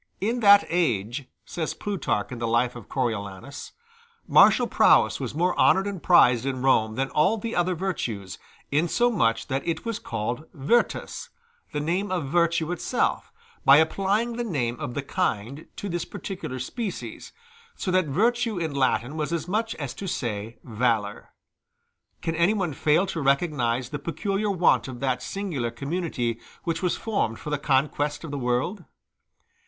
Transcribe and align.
"In 0.19 0.39
that 0.39 0.65
age," 0.67 1.27
says 1.45 1.75
Plutarch 1.75 2.31
in 2.31 2.39
the 2.39 2.47
life 2.47 2.75
of 2.75 2.89
Coriolanus, 2.89 3.73
"martial 4.27 4.65
prowess 4.65 5.19
was 5.19 5.35
more 5.35 5.53
honored 5.59 5.85
and 5.85 6.01
prized 6.01 6.43
in 6.43 6.63
Rome 6.63 6.95
than 6.95 7.11
all 7.11 7.37
the 7.37 7.55
other 7.55 7.75
virtues, 7.75 8.39
insomuch 8.71 9.45
that 9.45 9.61
it 9.67 9.85
was 9.85 9.99
called 9.99 10.47
virtus, 10.55 11.29
the 11.71 11.79
name 11.79 12.11
of 12.11 12.27
virtue 12.27 12.71
itself, 12.71 13.31
by 13.63 13.77
applying 13.77 14.37
the 14.37 14.43
name 14.43 14.79
of 14.79 14.95
the 14.95 15.03
kind 15.03 15.67
to 15.75 15.87
this 15.87 16.03
particular 16.03 16.57
species; 16.57 17.31
so 17.75 17.91
that 17.91 18.07
virtue 18.07 18.57
in 18.57 18.73
Latin 18.73 19.17
was 19.17 19.31
as 19.31 19.47
much 19.47 19.75
as 19.75 19.93
to 19.93 20.07
say 20.07 20.57
valor." 20.63 21.29
Can 22.23 22.33
anyone 22.35 22.73
fail 22.73 23.05
to 23.05 23.21
recognize 23.21 23.89
the 23.89 23.99
peculiar 23.99 24.49
want 24.49 24.87
of 24.87 24.99
that 25.01 25.21
singular 25.21 25.69
community 25.69 26.39
which 26.63 26.81
was 26.81 26.97
formed 26.97 27.37
for 27.37 27.51
the 27.51 27.59
conquest 27.59 28.23
of 28.23 28.31
the 28.31 28.39
world? 28.39 28.83